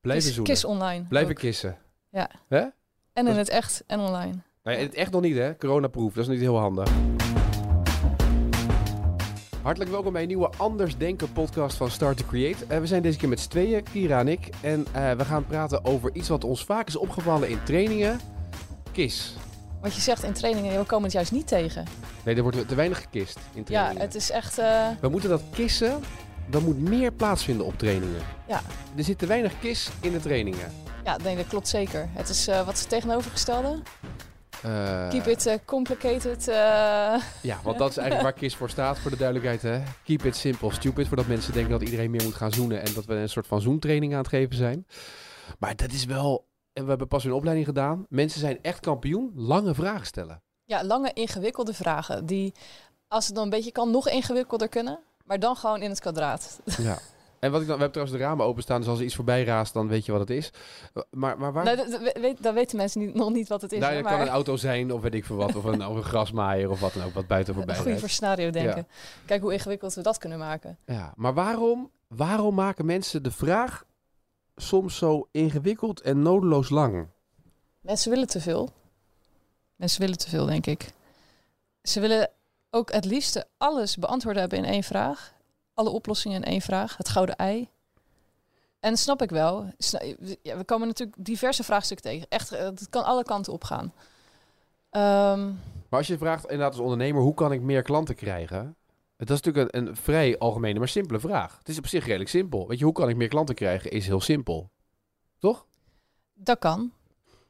[0.00, 0.54] Blijven Kiss, zoenen.
[0.54, 1.04] kiss online.
[1.08, 1.38] Blijven ook.
[1.38, 1.76] kissen.
[2.10, 2.30] Ja.
[2.48, 2.60] Hè?
[3.12, 4.34] En in het echt en online.
[4.62, 5.56] Nou ja, het echt nog niet, hè?
[5.56, 6.12] Coronaproof.
[6.14, 6.88] Dat is niet heel handig.
[9.62, 12.64] Hartelijk welkom bij een nieuwe Anders Denken podcast van Start to Create.
[12.68, 14.48] Eh, we zijn deze keer met z'n tweeën, Kira en ik.
[14.60, 18.20] En eh, we gaan praten over iets wat ons vaak is opgevallen in trainingen.
[18.92, 19.34] KIS.
[19.80, 21.84] Wat je zegt in trainingen, we komen het juist niet tegen.
[22.24, 24.02] Nee, er wordt te weinig gekist in Ja, trainingen.
[24.02, 24.58] het is echt...
[24.58, 26.00] eh, We moeten dat kissen,
[26.50, 28.20] dat moet meer plaatsvinden op trainingen.
[28.48, 28.60] Ja.
[28.96, 30.72] Er zit te weinig kis in de trainingen.
[31.04, 32.08] ja, nee, dat klopt zeker.
[32.12, 33.78] Het is, eh, wat het tegenovergestelde?
[34.62, 36.44] Eh, Keep it eh, complicated.
[37.42, 39.62] Ja, want dat is eigenlijk waar KISS voor staat, voor de duidelijkheid.
[39.62, 39.82] Hè?
[40.04, 41.06] Keep it simple, stupid.
[41.08, 42.82] Voordat mensen denken dat iedereen meer moet gaan zoenen.
[42.82, 44.86] En dat we een soort van zoentraining aan het geven zijn.
[45.58, 46.48] Maar dat is wel...
[46.72, 48.06] En we hebben pas een opleiding gedaan.
[48.08, 49.32] Mensen zijn echt kampioen.
[49.34, 50.42] Lange vragen stellen.
[50.64, 52.26] ja, lange ingewikkelde vragen.
[52.26, 52.54] Die,
[53.08, 54.98] als het dan een beetje kan, nog ingewikkelder kunnen.
[55.30, 56.60] Maar dan gewoon in het kwadraat.
[56.78, 56.98] Ja.
[57.38, 57.76] En wat ik dan...
[57.76, 58.80] We hebben trouwens de ramen openstaan.
[58.80, 60.52] Dus als er iets voorbij raast, dan weet je wat het is.
[61.10, 61.64] Maar, maar waar...
[61.64, 63.80] Nou, dat, weet, dan weten mensen niet, nog niet wat het is.
[63.80, 65.56] nou, kan een auto zijn, of weet ik veel wat.
[65.56, 68.00] Of een, of een grasmaaier, of wat dan ook, wat buiten voorbij rijdt.
[68.00, 68.86] voor scenario denken.
[69.26, 70.78] Kijk hoe ingewikkeld we dat kunnen maken.
[70.86, 73.84] Ja, maar waarom, waarom maken mensen de vraag
[74.56, 77.06] soms zo ingewikkeld en nodeloos lang?
[77.80, 78.70] Mensen willen te veel.
[79.76, 80.92] Mensen willen te veel, denk ik.
[81.82, 82.30] Ze willen
[82.70, 85.32] ook het liefste alles beantwoorden hebben in één vraag.
[85.74, 86.96] Alle oplossingen in één vraag.
[86.96, 87.68] Het gouden ei.
[88.80, 89.72] En snap ik wel.
[90.42, 92.26] Ja, we komen natuurlijk diverse vraagstukken tegen.
[92.28, 93.92] Echt, eh, het kan alle kanten op gaan.
[94.90, 95.46] Ehm,
[95.88, 98.76] Maar als je vraagt inderdaad als ondernemer, hoe kan ik meer klanten krijgen?
[99.16, 101.58] Dat is natuurlijk een, een vrij algemene, maar simpele vraag.
[101.58, 102.68] Het is op zich redelijk simpel.
[102.68, 104.70] Weet je, hoe kan ik meer klanten krijgen, is heel simpel.
[105.38, 105.66] Toch?
[106.34, 106.92] dat kan.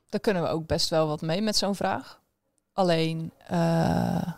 [0.08, 2.20] Daar kunnen we ook best wel wat mee met zo'n vraag.
[2.72, 4.32] Alleen, eh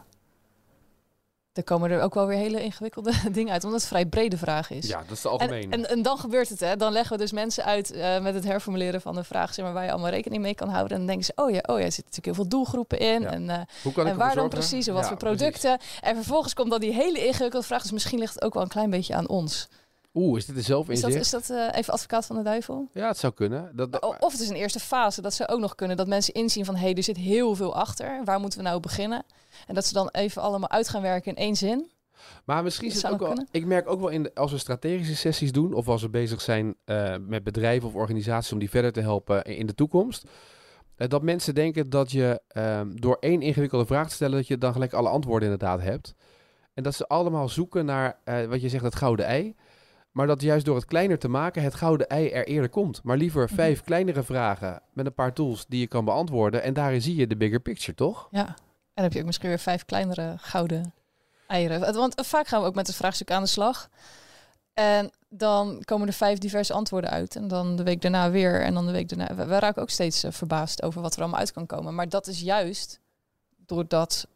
[1.53, 3.65] er komen er ook wel weer hele ingewikkelde dingen uit.
[3.65, 4.87] Omdat het een vrij brede vraag is.
[4.87, 5.73] Ja, dat is de En, algemene.
[5.77, 6.77] en, en dan gebeurt het, hè?
[6.77, 9.75] Dan leggen we dus mensen uit eh, met het herformuleren van de vraag, zeg maar,
[9.75, 10.93] waar je allemaal rekening mee kan houden.
[10.93, 13.21] En dan denken ze, oh ja, oh ja, er zitten natuurlijk heel veel doelgroepen in.
[13.21, 13.31] Ja.
[13.31, 15.39] En, hoe kan ik en waar dan precies en wat Ja, voor precies.
[15.39, 15.79] producten.
[16.01, 17.83] En vervolgens komt dan die hele ingewikkelde vraag.
[17.83, 19.69] Dus misschien ligt het ook wel een klein beetje aan ons.
[20.15, 21.13] Oeh, is dit een Is zelfinzicht?
[21.13, 22.89] dat, is dat eh, even advocaat van de duivel?
[22.93, 23.71] Ja, het zou kunnen.
[23.77, 25.97] Dat, Of het is een eerste fase, dat ze ook nog kunnen.
[25.97, 28.21] Dat mensen inzien van, hé, hey, er zit heel veel achter.
[28.25, 29.25] Waar moeten we nou beginnen?
[29.67, 31.91] En dat ze dan even allemaal uit gaan werken in één zin.
[32.45, 33.47] maar misschien zit het ook wel...
[33.51, 35.75] Ik merk ook wel, in de- als we strategische sessies doen...
[35.75, 38.53] of als we bezig zijn eh, met bedrijven of organisaties...
[38.53, 40.29] om die verder te helpen in de toekomst...
[40.97, 44.37] eh, dat mensen denken dat je ehm, door één ingewikkelde vraag te stellen...
[44.37, 46.15] dat je dan gelijk alle antwoorden inderdaad hebt.
[46.75, 48.19] En dat ze allemaal zoeken naar,
[48.49, 49.55] wat je zegt, het gouden ei...
[50.13, 53.03] Maar dat juist door het kleiner te maken het gouden ei er eerder komt.
[53.03, 53.55] Maar liever Mhm.
[53.55, 56.63] vijf kleinere vragen met een paar tools die je kan beantwoorden.
[56.63, 58.29] En daarin zie je de bigger picture, toch?
[58.31, 58.47] Ja.
[58.47, 58.55] En
[58.95, 60.95] dan heb je ook misschien weer vijf kleinere gouden
[61.47, 61.95] eieren.
[61.95, 63.89] Want vaak gaan we ook met het vraagstuk aan de slag.
[64.75, 67.37] En dan komen er vijf diverse antwoorden uit.
[67.37, 68.63] En dan de week daarna weer.
[68.63, 69.35] En dan de week daarna.
[69.35, 71.95] We, we raken ook steeds eh, verbaasd over wat er allemaal uit kan komen.
[71.95, 73.01] Maar dat is juist
[73.67, 74.27] door dat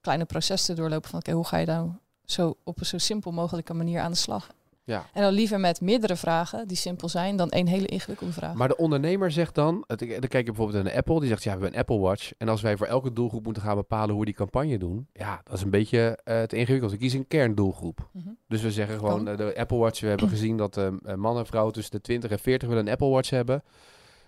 [0.00, 1.90] kleine proces te doorlopen van oké, hoe ga je nou
[2.24, 4.48] zo op een zo simpel mogelijke manier aan de slag?
[4.88, 5.06] Ja.
[5.12, 8.54] En dan liever met meerdere vragen die simpel zijn dan één hele ingewikkelde vraag.
[8.54, 11.56] Maar de ondernemer zegt dan, het, dan kijk je bijvoorbeeld naar Apple, die zegt ja,
[11.56, 12.32] we hebben een Apple Watch.
[12.38, 15.40] En als wij voor elke doelgroep moeten gaan bepalen hoe we die campagne doen, ja,
[15.44, 16.90] dat is een beetje eh, te ingewikkeld.
[16.90, 18.08] We kiezen een kerndoelgroep.
[18.12, 18.28] Mhm.
[18.48, 21.46] Dus we zeggen gewoon, eh, de Apple Watch, we hebben gezien dat eh, mannen en
[21.46, 23.62] vrouwen tussen de 20 en 40 willen een Apple Watch hebben.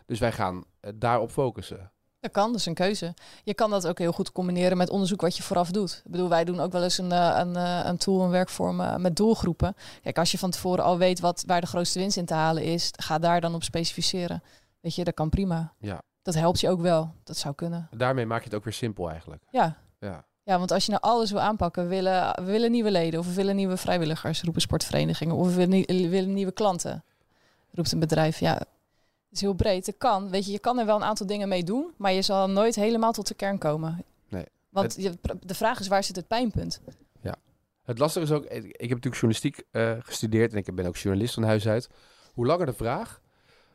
[0.07, 1.91] Dus wij gaan eh, daarop focussen.
[2.21, 3.15] Dat kan, dat is een keuze.
[3.45, 6.03] Je kan dat ook heel goed combineren met onderzoek wat je vooraf doet.
[6.05, 8.81] Ik bedoel, wij doen ook wel eens een, eh, een, eh, een tool, een werkvorm
[8.81, 9.75] eh, met doelgroepen.
[10.03, 12.63] Kijk, als je van tevoren al weet wat, waar de grootste winst in te halen
[12.63, 14.43] is, ga daar dan op specificeren.
[14.81, 15.73] Weet je, dat kan prima.
[15.79, 16.03] Ja.
[16.23, 17.13] Dat helpt je ook wel.
[17.25, 17.89] Dat zou kunnen.
[17.97, 19.43] Daarmee maak je het ook weer simpel eigenlijk.
[19.51, 19.77] Ja.
[19.99, 20.25] Ja.
[20.43, 23.27] Ja, want als je nou alles wil aanpakken, we willen, we willen nieuwe leden of
[23.27, 27.05] we willen nieuwe vrijwilligers, roepen sportverenigingen, of we willen, nie- willen nieuwe klanten,
[27.75, 28.41] roept een bedrijf.
[28.41, 28.61] Ja,
[29.31, 29.87] is heel breed.
[29.87, 32.23] Het kan, weet je, je kan er wel een aantal dingen mee doen, maar je
[32.23, 34.05] zal nooit helemaal tot de kern komen.
[34.29, 34.45] Nee.
[34.69, 35.03] Want
[35.47, 36.81] de vraag is, waar zit het pijnpunt?
[37.85, 41.35] Het lastige is ook, ik heb natuurlijk journalistiek eh, gestudeerd en ik ben ook journalist
[41.35, 41.89] van huis uit.
[42.35, 43.21] Hoe langer de vraag,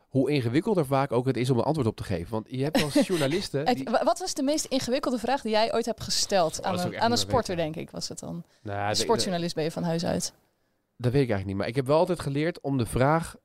[0.09, 2.31] hoe ingewikkelder vaak ook het is om een antwoord op te geven.
[2.31, 3.66] Want je hebt als journalisten...
[3.66, 6.79] Die, wa- Wat was de meest ingewikkelde vraag die jij ooit hebt gesteld Oh, aan
[6.79, 8.43] een, aan een sporter, denk ik, was het dan?
[8.61, 10.34] nou, sportjournalist ben je van huis uit.
[10.97, 11.55] Dat weet ik eigenlijk niet.
[11.58, 13.35] Maar ik heb wel altijd geleerd om de vraag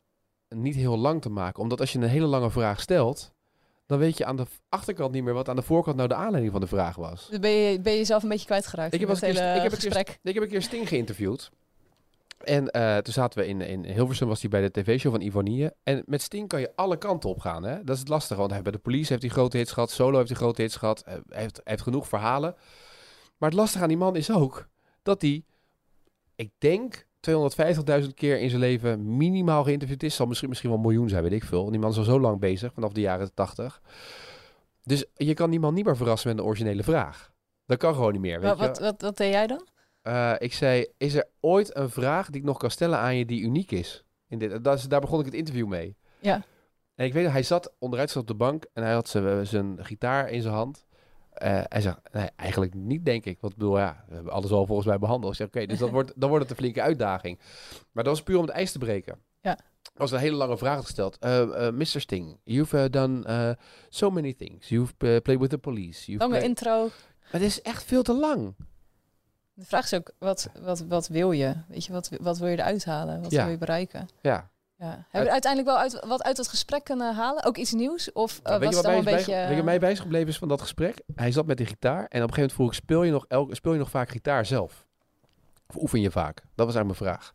[0.54, 1.62] niet heel lang te maken.
[1.62, 3.32] Omdat als je een hele lange vraag stelt,
[3.86, 6.52] dan weet je aan de achterkant niet meer wat aan de voorkant nou de aanleiding
[6.52, 7.28] van de vraag was.
[7.28, 9.72] Dus ben je, ben je jezelf een beetje kwijtgeraakt Ik heb, het hele ik, heb
[9.72, 10.04] gesprek?
[10.06, 11.50] keer, ik heb een keer Sting geïnterviewd.
[12.40, 15.68] En eh, toen zaten we in, in Hilversum, was hij bij de tv-show van Ivonie.
[15.82, 17.62] En met Sting kan je alle kanten op gaan.
[17.62, 17.84] Hè?
[17.84, 19.90] Dat is het lastige, want hij bij de police heeft hij grote hits gehad.
[19.90, 21.00] Solo heeft hij grote hits gehad.
[21.02, 22.54] Eh, Hij heeft, hij heeft genoeg verhalen.
[23.38, 24.68] Maar het lastige aan die man is ook
[25.02, 25.44] dat hij,
[26.34, 27.06] ik denk,
[28.02, 30.14] 250.000 keer in zijn leven minimaal geïnterviewd is.
[30.14, 31.70] Zal misschien, misschien wel een miljoen zijn, weet ik veel.
[31.70, 33.80] Die man is al zo lang bezig, vanaf de jaren 80.
[34.82, 37.32] Dus je kan die man niet meer verrassen met een originele vraag.
[37.66, 38.40] Dat kan gewoon niet meer.
[38.40, 38.64] Weet Wat, je?
[38.66, 39.66] wat, wat, wat deed jij dan?
[40.02, 43.24] Eh, ik zei, is er ooit een vraag die ik nog kan stellen aan je
[43.26, 44.04] die uniek is?
[44.28, 45.96] In dit, dat is, daar begon ik het interview mee.
[46.18, 46.42] Ja.
[46.94, 49.46] En ik weet dat hij zat onderuit zat op de bank en hij had zijn,
[49.46, 50.84] zijn gitaar in zijn hand.
[51.32, 53.40] Eh, hij zegt, nee, eigenlijk niet, denk ik.
[53.40, 55.32] Want ik bedoel, ja, we hebben alles al volgens mij behandeld.
[55.32, 57.38] Ik zeg, oké, dus dat wordt, dan wordt het een flinke uitdaging.
[57.92, 59.18] Maar dat was puur om het ijs te breken.
[59.40, 59.58] Ja.
[59.82, 61.16] Er was een hele lange vraag gesteld.
[61.24, 61.84] Uh, uh, Mr.
[62.00, 63.56] Sting, you've done
[63.88, 64.68] so many things.
[64.68, 66.06] You've played with the police.
[66.10, 66.78] You've Lange played- intro.
[67.22, 68.54] Maar het is echt veel te lang.
[69.54, 71.54] De vraag is ook, wat, wat, wat wil je?
[71.68, 73.22] Weet je, wat, wat wil je eruit halen?
[73.22, 73.42] Wat Ja.
[73.42, 74.08] wil je bereiken?
[74.22, 74.50] Ja.
[74.80, 74.86] Ja.
[74.86, 77.44] Hebben we uiteindelijk wel uit, wat uit het gesprek kunnen halen?
[77.44, 78.12] Ook iets nieuws?
[78.12, 79.34] Of eh, Nou, was het wat een bij, beetje...
[79.34, 81.02] weet je wat mij bij is gebleven is van dat gesprek?
[81.14, 83.24] Hij zat met die gitaar en op een gegeven moment vroeg ik, speel je nog,
[83.28, 84.86] elke, speel je nog vaak gitaar zelf?
[85.66, 86.34] Of oefen je vaak?
[86.54, 87.34] Dat was eigenlijk mijn vraag.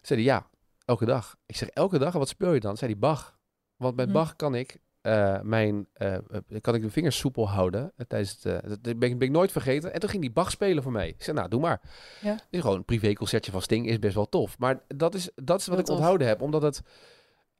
[0.00, 0.46] Zei hij, ja,
[0.84, 1.36] elke dag.
[1.46, 2.12] Ik zeg, elke dag?
[2.12, 2.76] En wat speel je dan?
[2.76, 3.36] Zei hij, Bach.
[3.76, 4.12] Want met Hm.
[4.12, 6.20] Bach kan ik eh, mijn, eh, eh,
[6.60, 9.92] kan ik de vingers soepel houden tijdens het, dat ben, ik- ben ik nooit vergeten.
[9.92, 11.08] En toen ging die Bach spelen voor mij.
[11.08, 11.80] Ik zei, nou, doe maar.
[12.20, 12.38] Ja.
[12.50, 14.58] Gewoon een privéconcertje van Sting is best wel tof.
[14.58, 15.96] Maar dat is, dat is wat ik tof.
[15.96, 16.82] onthouden heb, omdat het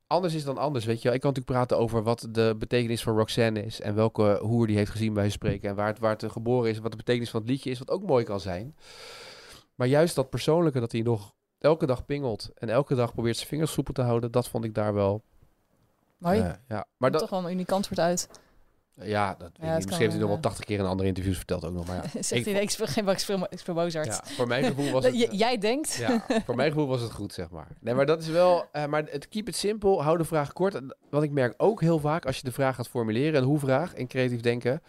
[0.07, 1.05] anders is dan anders, weet je.
[1.05, 1.15] wel.
[1.15, 4.77] Ik kan natuurlijk praten over wat de betekenis van Roxanne is en welke hoer die
[4.77, 7.41] heeft gezien bij spreken en waar het, waar het geboren is, wat de betekenis van
[7.41, 8.77] het liedje is, wat ook mooi kan zijn.
[9.75, 13.49] Maar juist dat persoonlijke, dat hij nog elke dag pingelt en elke dag probeert zijn
[13.49, 15.25] vingers soepel te houden, dat vond ik daar wel.
[16.23, 16.55] Mooi.
[16.69, 18.29] ja, maar dat, toch wel een uniek antwoord uit.
[18.95, 20.43] ja, dat kan Misschien heeft hij nog wel, ja.
[20.43, 21.87] 80 keer in andere interviews verteld ook nog.
[21.87, 24.07] Maar ja, Zegt ik hij, nee, ik speel geen ik speel, ik speel Mozart.
[24.07, 25.15] ja, voor mijn gevoel was het.
[25.19, 25.95] J- jij denkt?
[25.95, 27.69] Ja, voor mijn gevoel was het goed, zeg maar.
[27.81, 28.65] Nee, maar dat is wel...
[28.73, 30.75] eh, maar het keep it simpel, hou de vraag kort.
[30.75, 33.41] En Wat ik merk ook heel vaak, als je de vraag gaat formuleren...
[33.41, 34.83] een hoe-vraag in creatief denken...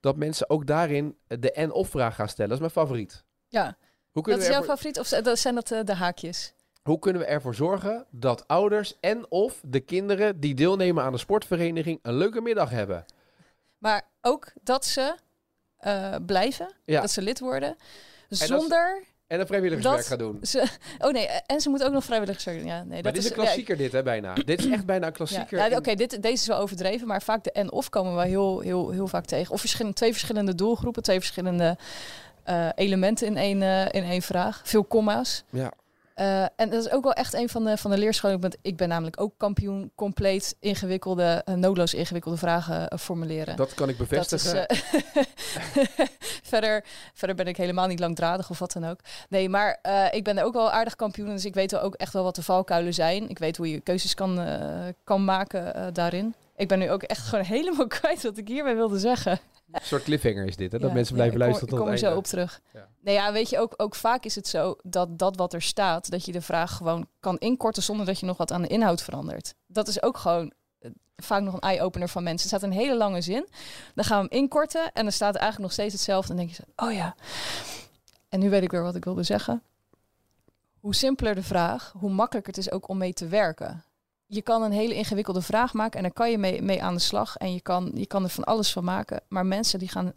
[0.00, 2.50] dat mensen ook daarin de en-of-vraag gaan stellen.
[2.50, 3.24] Dat is mijn favoriet.
[3.48, 3.76] Ja.
[4.10, 4.98] Hoe Dat is jouw ervoor, favoriet?
[4.98, 6.54] Of zijn dat eh, de haakjes?
[6.82, 10.40] Hoe kunnen we ervoor zorgen dat ouders en-of de kinderen...
[10.40, 13.04] die deelnemen aan de sportvereniging een leuke middag hebben?
[13.78, 15.14] Maar ook dat ze
[15.76, 17.00] eh, blijven, Ja.
[17.00, 17.76] dat ze lid worden,
[18.28, 19.04] zonder...
[19.26, 20.38] En een vrijwilligerswerk gaan doen.
[20.42, 20.66] Ze,
[20.98, 22.66] oh nee, en ze moeten ook nog vrijwilligerswerk doen.
[22.66, 24.34] Ja, nee, Maar dat dit is een ja, klassieker dit, hè, bijna.
[24.44, 25.58] dit is echt bijna een klassieker.
[25.58, 28.60] ja, in- oké, dit, deze is wel overdreven, maar vaak de en-of komen we heel,
[28.60, 29.52] heel, heel vaak tegen.
[29.54, 31.76] Of verschillende, twee verschillende doelgroepen, twee verschillende
[32.44, 34.60] eh, elementen in één, eh, in één vraag.
[34.64, 35.44] Veel comma's.
[35.50, 35.72] Ja.
[36.20, 38.36] Eh, en dat is ook wel echt een van de, van de leerscholen.
[38.36, 43.56] Ik ben, ik ben namelijk ook kampioen compleet ingewikkelde, eh, noodloos ingewikkelde vragen eh, formuleren.
[43.56, 44.66] Dat kan ik bevestigen.
[44.66, 44.78] is,
[46.52, 46.84] verder,
[47.14, 48.98] verder ben ik helemaal niet langdradig of wat dan ook.
[49.28, 49.78] Nee, maar
[50.10, 51.28] ik ben er ook wel aardig kampioen.
[51.28, 53.28] Dus ik weet wel ook echt wel wat de valkuilen zijn.
[53.28, 54.46] Ik weet hoe je keuzes kan,
[55.04, 56.34] kan maken daarin.
[56.60, 59.38] Ik ben nu ook echt gewoon helemaal kwijt wat ik hierbij wilde zeggen.
[59.72, 60.78] Een soort cliffhanger is dit, hè?
[60.78, 62.60] Dat Ja, mensen ja, blijven ik kom- luisteren Ik tot kom er zo op terug.
[62.72, 62.88] Ja.
[63.00, 66.10] Nee, ja, weet je, ook, ook vaak is het zo dat dat wat er staat,
[66.10, 69.02] dat je de vraag gewoon kan inkorten zonder dat je nog wat aan de inhoud
[69.02, 69.54] verandert.
[69.66, 72.50] Dat is ook gewoon eh, vaak nog een eye-opener van mensen.
[72.50, 73.48] Er staat een hele lange zin,
[73.94, 76.30] dan gaan we hem inkorten en dan staat eigenlijk nog steeds hetzelfde.
[76.32, 77.14] En dan denk je zo, oh ja.
[78.28, 79.62] En nu weet ik weer wat ik wilde zeggen.
[80.80, 83.84] Hoe simpeler de vraag, hoe makkelijker het is ook om mee te werken.
[84.32, 87.00] Je kan een hele ingewikkelde vraag maken en daar kan je mee, mee aan de
[87.00, 87.36] slag.
[87.36, 89.20] En je kan, je kan er van alles van maken.
[89.28, 90.12] Maar mensen die gaan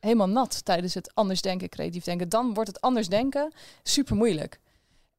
[0.00, 2.28] helemaal nat tijdens het anders denken, creatief denken.
[2.28, 3.52] Dan wordt het anders denken
[3.82, 4.60] super moeilijk.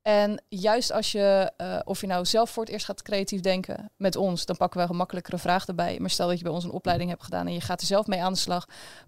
[0.02, 3.92] En juist als je, eh, of je nou zelf voor het eerst gaat creatief denken
[3.98, 5.98] met ons, dan pakken we een gemakkelijkere vraag erbij.
[6.00, 8.08] Maar stel dat je bij ons een opleiding hebt gedaan en je gaat er zelf
[8.08, 8.68] mee aan de slag,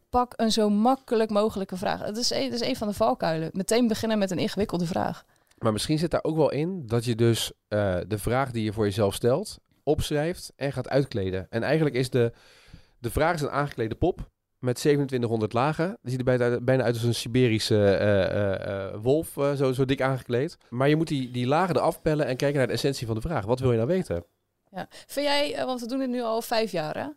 [0.10, 2.04] pak een zo makkelijk mogelijke vraag.
[2.04, 3.50] Dat is, dat is een van de valkuilen.
[3.54, 5.26] Meteen beginnen met een ingewikkelde vraag.
[5.58, 8.74] Maar misschien zit daar ook wel in dat je dus eh, de vraag die je
[8.74, 11.48] voor jezelf stelt, opschrijft en gaat uitkleden.
[11.50, 12.34] En eigenlijk is de,
[13.00, 15.98] de vraag is een aangeklede pop met 2700 lagen.
[16.02, 20.02] Die ziet er bijna, bijna uit als een Siberische eh, eh, wolf, zo, zo dik
[20.02, 20.58] aangekleed.
[20.70, 23.22] Maar je moet die, die lagen eraf pellen en kijken naar de essentie van de
[23.22, 23.46] vraag.
[23.46, 24.26] Wat wil je nou weten?
[24.72, 24.88] Ja.
[24.90, 27.08] Vind jij, want we doen dit nu al vijf jaar, hè?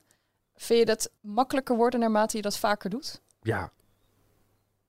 [0.55, 3.23] Vind je dat makkelijker worden naarmate je dat vaker doet?
[3.43, 3.73] Ja.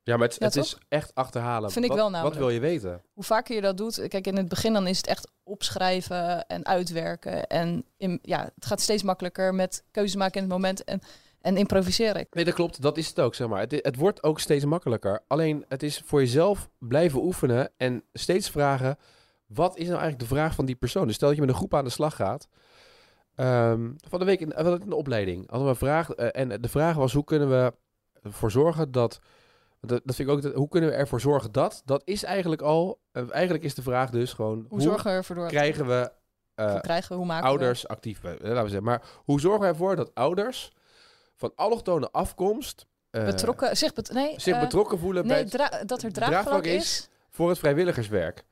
[0.04, 1.72] Ja, maar het, Ja, het is echt achterhalen.
[1.72, 3.02] Vind ik wat, wel Wat wil je weten?
[3.14, 6.66] Hoe vaker je dat doet, kijk, in het begin dan is het echt opschrijven en
[6.66, 7.48] uitwerken.
[7.48, 11.02] En in, ja, het gaat steeds makkelijker met keuzes maken in het moment en,
[11.42, 12.28] en improviseren.
[12.32, 12.82] Nee, dat klopt.
[12.82, 13.60] Dat is het ook, zeg maar.
[13.60, 15.24] Het, het wordt ook steeds makkelijker.
[15.28, 18.98] Alleen, het is voor jezelf blijven oefenen en steeds vragen...
[19.46, 21.08] wat is nou eigenlijk de vraag van die persoon?
[21.08, 22.48] Dus stel dat je met een groep aan de slag gaat...
[23.36, 26.10] Ehm, van de week in de opleiding hadden we een vraag...
[26.10, 27.74] eh, en de vraag was, hoe kunnen we
[28.22, 29.20] ervoor zorgen dat...
[29.88, 30.42] Dat, dat vind ik ook...
[30.42, 31.82] dat- hoe kunnen we ervoor zorgen dat...
[31.86, 33.00] Dat is eigenlijk al...
[33.12, 34.58] eh, eigenlijk is de vraag dus gewoon...
[34.58, 35.48] Hoe, Hoe, zorgen we ervoor door?
[35.48, 36.12] krijgen we...
[36.56, 38.84] eh, hoe krijgen we, hoe maken ouders actief, eh, laten we zeggen.
[38.84, 40.72] Maar hoe zorgen we ervoor dat ouders
[41.36, 46.02] van allochtone afkomst eh, betrokken, zich, bet, nee, zich eh, betrokken voelen bij het- dat
[46.04, 46.76] er draagvlak is.
[46.76, 47.10] is.
[47.30, 48.46] voor het vrijwilligerswerk?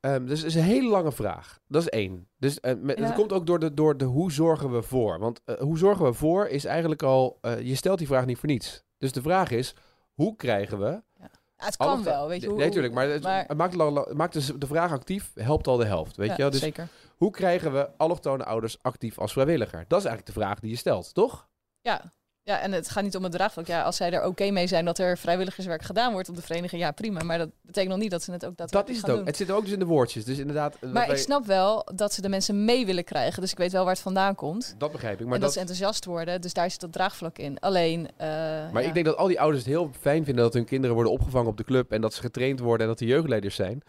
[0.00, 1.60] Ehm, dus het is een hele lange vraag.
[1.68, 2.28] Dat is één.
[2.38, 3.04] Dus uh, met, Ja.
[3.04, 5.18] het komt ook door de, door de hoe zorgen we voor.
[5.18, 7.38] Want eh, hoe zorgen we voor is eigenlijk al...
[7.40, 8.82] eh, je stelt die vraag niet voor niets.
[9.04, 9.74] Dus de vraag is,
[10.14, 11.02] hoe krijgen we...
[11.18, 12.46] Ja, het kan wel, weet je.
[12.46, 12.94] Nee, hoe- natuurlijk.
[12.94, 13.74] Maar, het, maar- het maakt,
[14.06, 16.16] het maakt dus de vraag actief, helpt al de helft.
[16.16, 16.48] Weet je?
[16.48, 16.88] Dus Zeker.
[17.16, 19.84] hoe krijgen we allochtone ouders actief als vrijwilliger?
[19.88, 21.48] Dat is eigenlijk de vraag die je stelt, toch?
[21.80, 22.12] Ja.
[22.44, 23.66] Ja, en het gaat niet om het draagvlak.
[23.66, 26.82] Ja, als zij er oké mee zijn dat er vrijwilligerswerk gedaan wordt op de vereniging,
[26.82, 27.22] ja prima.
[27.22, 29.16] Maar dat betekent nog niet dat ze het ook Dat daadwerkelijk is het ook.
[29.16, 29.26] doen.
[29.26, 30.24] Het zit ook dus in de woordjes.
[30.24, 30.76] Dus inderdaad...
[30.80, 33.40] dat Maar wij- ik snap wel dat ze de mensen mee willen krijgen.
[33.40, 34.74] Dus ik weet wel waar het vandaan komt.
[34.78, 35.24] Dat begrijp ik.
[35.26, 36.40] Maar, en dat, dat, ze enthousiast worden.
[36.40, 37.58] Dus daar zit dat draagvlak in.
[37.60, 38.08] Alleen.
[38.16, 38.26] eh,
[38.72, 38.88] maar ja.
[38.88, 41.48] ik denk dat al die ouders het heel fijn vinden dat hun kinderen worden opgevangen
[41.50, 43.82] op de club en dat ze getraind worden en dat de jeugdleiders zijn.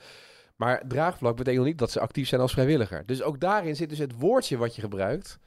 [0.55, 3.03] Maar draagvlak betekent nog niet dat ze actief zijn als vrijwilliger.
[3.05, 5.39] Dus ook daarin zit dus het woordje wat je gebruikt.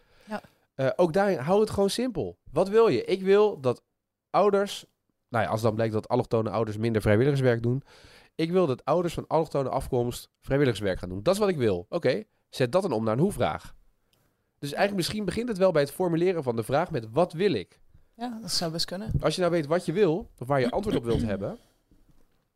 [0.79, 2.39] Eh, ook daarin, hou het gewoon simpel.
[2.53, 3.05] Wat wil je?
[3.05, 3.83] Ik wil dat
[4.31, 4.85] ouders,
[5.29, 7.83] nou ja, als dan blijkt dat allochtone ouders minder vrijwilligerswerk doen.
[8.35, 11.23] Ik wil dat ouders van allochtone afkomst vrijwilligerswerk gaan doen.
[11.23, 11.87] Dat is wat ik wil.
[11.89, 13.75] Oké, zet dat dan om naar een hoe-vraag.
[14.59, 17.53] Dus eigenlijk misschien begint het wel bij het formuleren van de vraag met wat wil
[17.53, 17.81] ik?
[18.17, 19.13] Ja, dat zou best kunnen.
[19.21, 21.59] Als je nou weet wat je wil, of waar je antwoord op wilt hebben,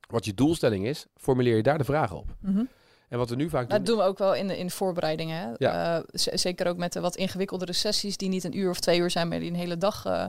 [0.08, 2.36] wat je doelstelling is, formuleer je daar de vraag op.
[2.40, 2.64] Mhm.
[3.12, 3.86] En wat we nu vaak Dat doen...
[3.86, 5.54] doen we ook wel in de, in de voorbereidingen.
[5.58, 5.96] Ja.
[5.96, 9.10] Eh, zeker ook met de wat ingewikkeldere sessies die niet een uur of twee uur
[9.10, 10.24] zijn, maar die een hele dag eh,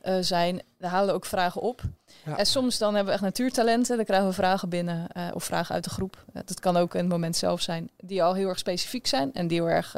[0.00, 0.62] eh, zijn.
[0.78, 1.82] Daar halen we ook vragen op.
[2.24, 2.36] Ja.
[2.36, 3.96] En soms dan hebben we echt natuurtalenten.
[3.96, 6.24] Dan krijgen we vragen binnen of vragen uit de groep.
[6.32, 7.90] Dat kan ook in het moment zelf zijn.
[7.96, 9.92] Die al heel erg specifiek zijn en die heel erg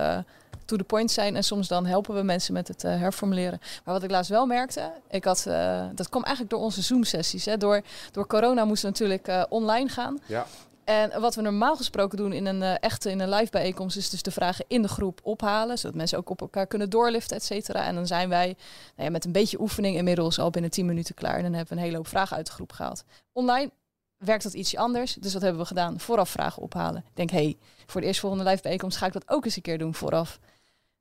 [0.65, 1.37] to the point zijn.
[1.37, 3.61] En soms dan helpen we mensen met het herformuleren.
[3.85, 5.43] Maar wat ik laatst wel merkte, ik had,
[5.95, 7.49] dat kwam eigenlijk door onze Zoom-sessies.
[7.59, 10.19] Door, door corona moesten we natuurlijk online gaan.
[10.27, 10.47] Ja.
[10.85, 14.11] En wat we normaal gesproken doen in een eh, echte in een live bijeenkomst, is
[14.11, 17.45] dus de vragen in de groep ophalen, zodat mensen ook op elkaar kunnen doorliften, et
[17.45, 17.85] cetera.
[17.85, 18.57] En dan zijn wij nou
[19.07, 21.37] ja, met een beetje oefening inmiddels al binnen 10 minuten klaar.
[21.37, 23.05] En dan hebben we een hele hoop vragen uit de groep gehaald.
[23.33, 23.71] Online
[24.17, 26.01] werkt dat ietsje anders, dus wat hebben we gedaan?
[26.01, 27.05] Vooraf vragen ophalen.
[27.09, 29.63] Ik denk, hé, hey, voor de eerstvolgende live bijeenkomst ga ik dat ook eens een
[29.63, 30.39] keer doen vooraf.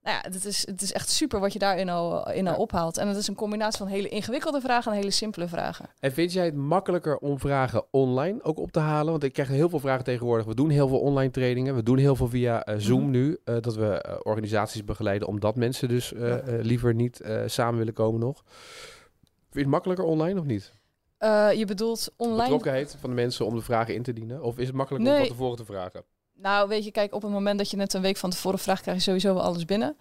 [0.04, 2.60] Nou ja, het is, het is echt super wat je daarin al, in al Ja.
[2.60, 2.98] ophaalt.
[2.98, 5.86] En het is een combinatie van hele ingewikkelde vragen en hele simpele vragen.
[6.00, 9.12] En vind jij het makkelijker om vragen online ook op te halen?
[9.12, 10.46] Want ik krijg heel veel vragen tegenwoordig.
[10.46, 11.76] We doen heel veel online trainingen.
[11.76, 13.10] We doen heel veel via eh, Zoom Mhm.
[13.12, 13.38] nu.
[13.44, 16.42] eh, dat we eh, organisaties begeleiden omdat mensen dus Ja.
[16.46, 18.44] liever niet samen willen komen nog.
[18.46, 20.72] Vind je het makkelijker online of niet?
[21.58, 24.44] Je bedoelt online Betrokkenheid van de mensen om de vragen in te dienen?
[24.44, 26.04] Of is het makkelijker om van tevoren te vragen?
[26.42, 28.82] Nou, weet je, kijk, op het moment dat je net een week van tevoren vraagt,
[28.82, 29.98] krijg je sowieso wel alles binnen.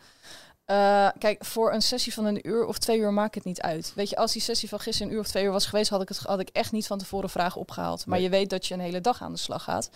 [0.71, 3.93] Eh, kijk, voor een sessie van een uur of twee uur maakt het niet uit.
[3.95, 6.03] Weet je, als die sessie van gisteren een uur of twee uur was geweest, had
[6.03, 8.07] ik, het, had ik echt niet van tevoren vragen opgehaald.
[8.07, 8.27] Maar Nee.
[8.27, 9.91] je weet dat je een hele dag aan de slag gaat.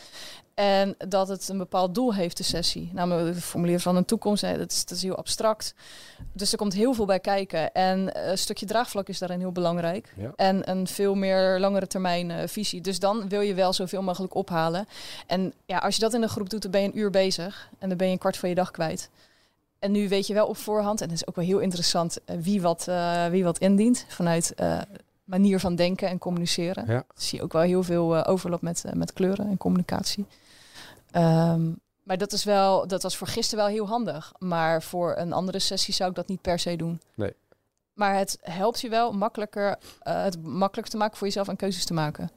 [0.54, 2.90] En dat het een bepaald doel heeft, de sessie.
[2.92, 4.42] Namelijk het formuleren van een toekomst.
[4.42, 5.74] Hè, dat, is, dat is heel abstract.
[6.32, 7.72] Dus er komt heel veel bij kijken.
[7.72, 10.12] En eh, een stukje draagvlak is daarin heel belangrijk.
[10.16, 10.32] Ja.
[10.36, 12.80] En een veel meer langere termijn eh, visie.
[12.80, 14.88] Dus dan wil je wel zoveel mogelijk ophalen.
[15.26, 17.68] En ja, als je dat in een groep doet, dan ben je een uur bezig.
[17.78, 19.10] En dan ben je een kwart van je dag kwijt.
[19.84, 22.36] En nu weet je wel op voorhand, en dat is ook wel heel interessant, eh,
[22.40, 24.04] wie, wat, eh, wie wat indient.
[24.08, 24.80] Vanuit eh,
[25.24, 26.86] manier van denken en communiceren.
[26.86, 27.04] Ja.
[27.14, 30.26] Zie je ook wel heel veel eh, overlap met, met kleuren en communicatie.
[31.10, 31.72] Ehm,
[32.02, 34.32] maar dat, is wel, dat was voor gisteren wel heel handig.
[34.38, 37.00] Maar voor een andere sessie zou ik dat niet per se doen.
[37.14, 37.34] Nee.
[37.94, 41.94] Maar het helpt je wel makkelijker, het makkelijker te maken voor jezelf en keuzes te
[41.94, 42.30] maken.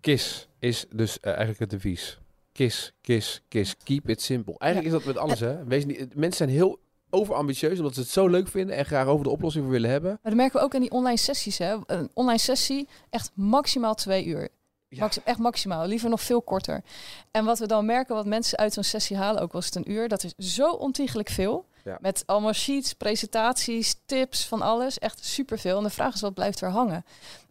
[0.00, 2.18] KISS is dus eigenlijk het devies.
[2.60, 3.76] KISS, KISS, KISS.
[3.84, 4.54] Keep it simple.
[4.58, 5.64] Eigenlijk is dat met alles, hè.
[5.64, 6.78] Wees niet, mensen zijn heel
[7.10, 10.10] overambitieus omdat ze het zo leuk vinden en graag over de oplossing voor willen hebben.
[10.10, 11.58] Maar dat merken we ook in die online sessies.
[11.58, 11.76] Hè?
[11.86, 14.48] Een online sessie, echt maximaal twee uur.
[14.88, 15.00] Ja.
[15.00, 16.82] Maxi- echt maximaal, liever nog veel korter.
[17.30, 19.90] En wat we dan merken, wat mensen uit zo'n sessie halen, ook was het een
[19.90, 21.66] uur, dat is zo ontiegelijk veel.
[21.84, 21.98] Ja.
[22.00, 24.98] Met allemaal sheets, presentaties, tips, van alles.
[24.98, 25.76] Echt superveel.
[25.76, 27.04] En de vraag is, wat blijft er hangen?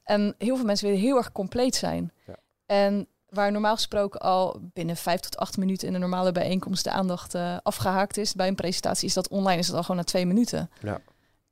[0.03, 2.11] En heel veel mensen willen heel erg compleet zijn.
[2.27, 2.35] Ja.
[2.65, 6.91] En waar normaal gesproken al binnen vijf tot acht minuten in een normale bijeenkomst de
[6.91, 10.03] aandacht eh, afgehaakt is bij een presentatie, is dat online is dat al gewoon na
[10.03, 10.69] twee minuten.
[10.81, 11.01] Ja.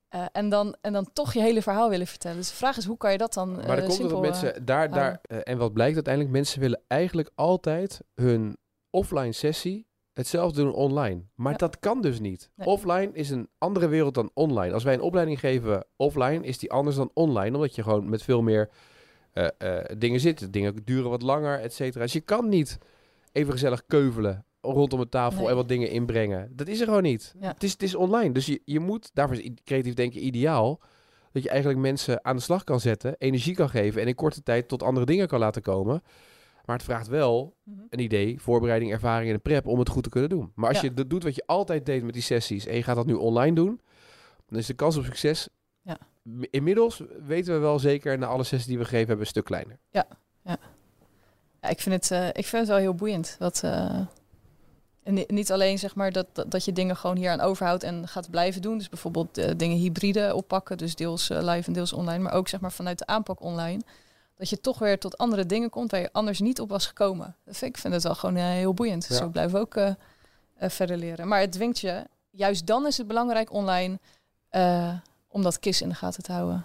[0.08, 2.36] Eh, en, dan, en dan toch je hele verhaal willen vertellen.
[2.36, 4.22] Dus de vraag is, hoe kan je dat dan Maar eh, dan komt het simpel,
[4.22, 8.56] dat eh, mensen daar, daar eh, en wat blijkt uiteindelijk, mensen willen eigenlijk altijd hun
[8.90, 11.22] offline sessie hetzelfde doen online.
[11.34, 11.58] Maar Ja.
[11.58, 12.50] dat kan dus niet.
[12.54, 12.66] Nee.
[12.66, 14.74] Offline is een andere wereld dan online.
[14.74, 18.22] Als wij een opleiding geven offline, is die anders dan online, omdat je gewoon met
[18.22, 18.72] veel meer eh, eh,
[19.98, 20.52] dingen zit.
[20.52, 22.04] Dingen duren wat langer, et cetera.
[22.04, 22.78] Dus je kan niet
[23.32, 25.48] even gezellig keuvelen rondom een tafel Nee.
[25.48, 26.52] en wat dingen inbrengen.
[26.56, 27.34] Dat is er gewoon niet.
[27.40, 27.48] Ja.
[27.52, 28.32] Het, is, het is online.
[28.32, 30.80] Dus je, je moet, daarvoor is creatief denken ideaal,
[31.32, 34.42] dat je eigenlijk mensen aan de slag kan zetten, energie kan geven en in korte
[34.42, 36.02] tijd tot andere dingen kan laten komen.
[36.64, 37.80] Maar het vraagt wel Mhm.
[37.90, 40.52] een idee, voorbereiding, ervaring en een prep om het goed te kunnen doen.
[40.54, 40.84] Maar als Ja.
[40.88, 43.14] je dat doet wat je altijd deed met die sessies en je gaat dat nu
[43.14, 43.80] online doen,
[44.46, 45.48] dan is de kans op succes.
[45.82, 45.98] Ja.
[46.50, 49.78] Inmiddels weten we wel zeker na alle sessies die we gegeven hebben een stuk kleiner.
[49.90, 50.06] Ja,
[51.60, 53.36] ik, vind het, eh, ik vind het wel heel boeiend.
[53.38, 54.00] Wat, eh,
[55.02, 58.08] en ni- niet alleen zeg maar dat, dat, je dingen gewoon hier aan overhoudt en
[58.08, 58.78] gaat blijven doen.
[58.78, 62.22] Dus bijvoorbeeld eh, dingen hybride oppakken, dus deels live en deels online.
[62.22, 63.82] Maar ook zeg maar vanuit de aanpak online.
[64.36, 67.36] Dat je toch weer tot andere dingen komt waar je anders niet op was gekomen.
[67.44, 69.06] Dat vind, ik vind het wel gewoon heel boeiend.
[69.08, 69.14] Ja.
[69.14, 69.96] Zo blijven we ook
[70.70, 71.28] verder leren.
[71.28, 73.98] Maar het dwingt je, juist dan is het belangrijk online
[75.38, 76.64] om dat KIS in de gaten te houden.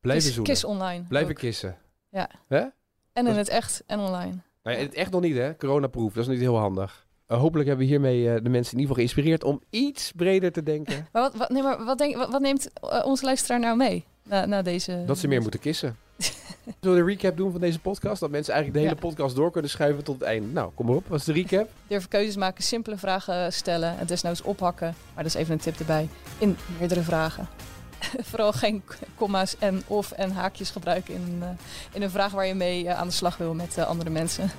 [0.00, 0.52] Blijven KIS, zoenen.
[0.52, 1.04] KIS online.
[1.08, 1.38] Blijven ook.
[1.38, 1.76] kissen.
[2.10, 2.30] Ja.
[2.48, 2.64] Hè?
[3.12, 4.34] En in het echt en online.
[4.62, 5.56] Nou ja, het echt nog niet, hè?
[5.56, 6.12] Coronaproof.
[6.12, 7.06] Dat is niet heel handig.
[7.26, 10.52] Eh, hopelijk hebben we hiermee eh, de mensen in ieder geval geïnspireerd om iets breder
[10.52, 11.06] te denken.
[11.12, 14.04] Maar wat, wat, nee, maar wat, denk, wat, wat neemt eh, onze luisteraar nou mee
[14.22, 15.02] na, na deze...
[15.06, 15.96] dat ze meer moeten kissen.
[16.80, 18.20] Zullen we de recap doen van deze podcast?
[18.20, 19.08] Dat mensen eigenlijk de hele Ja.
[19.08, 20.46] podcast door kunnen schuiven tot het einde.
[20.52, 21.04] Nou, kom maar op.
[21.08, 21.68] Wat is de recap?
[21.86, 24.94] Durven keuzes maken, simpele vragen stellen en desnoods ophakken.
[25.14, 26.08] Maar dat is even een tip erbij.
[26.38, 27.48] In meerdere vragen.
[28.30, 28.82] Vooral geen
[29.14, 31.48] komma's en of en haakjes gebruiken in, een, eh,
[31.92, 34.50] in een vraag waar je mee eh, aan de slag wil met eh, andere mensen.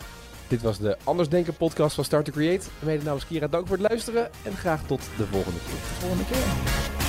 [0.48, 2.68] Dit was de Anders Denken podcast van Start to Create.
[2.80, 4.30] Mede namens Kira, dank voor het luisteren.
[4.44, 5.74] En graag tot de volgende keer.
[5.74, 7.01] De volgende keer.